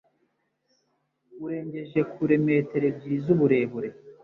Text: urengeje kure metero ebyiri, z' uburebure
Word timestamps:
urengeje 1.45 1.99
kure 2.11 2.35
metero 2.45 2.85
ebyiri, 2.91 3.17
z' 3.23 3.31
uburebure 3.33 3.89